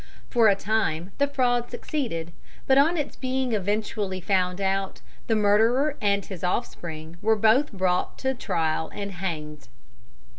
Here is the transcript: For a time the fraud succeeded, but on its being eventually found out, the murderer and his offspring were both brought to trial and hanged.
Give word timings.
For 0.31 0.47
a 0.47 0.55
time 0.55 1.11
the 1.19 1.27
fraud 1.27 1.69
succeeded, 1.69 2.31
but 2.65 2.79
on 2.79 2.97
its 2.97 3.15
being 3.15 3.51
eventually 3.53 4.19
found 4.19 4.59
out, 4.59 4.99
the 5.27 5.35
murderer 5.35 5.95
and 6.01 6.25
his 6.25 6.43
offspring 6.43 7.17
were 7.21 7.35
both 7.35 7.71
brought 7.71 8.17
to 8.17 8.33
trial 8.33 8.89
and 8.95 9.11
hanged. 9.11 9.67